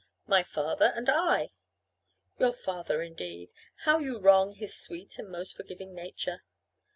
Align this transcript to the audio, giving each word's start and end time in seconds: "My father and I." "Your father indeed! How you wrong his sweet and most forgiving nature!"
"My 0.25 0.41
father 0.41 0.87
and 0.95 1.07
I." 1.11 1.51
"Your 2.39 2.53
father 2.53 3.03
indeed! 3.03 3.53
How 3.83 3.99
you 3.99 4.17
wrong 4.17 4.55
his 4.55 4.73
sweet 4.73 5.19
and 5.19 5.29
most 5.29 5.55
forgiving 5.55 5.93
nature!" 5.93 6.41